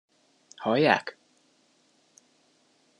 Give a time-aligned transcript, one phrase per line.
[0.55, 1.17] Hallják?